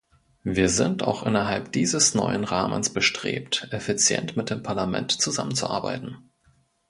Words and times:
Wir 0.43 0.67
sind 0.69 1.03
auch 1.03 1.27
innerhalb 1.27 1.71
dieses 1.73 2.15
neuen 2.15 2.43
Rahmens 2.43 2.91
bestrebt, 2.91 3.67
effizient 3.69 4.35
mit 4.35 4.49
dem 4.49 4.63
Parlament 4.63 5.11
zusammenzuarbeiten. 5.11 6.17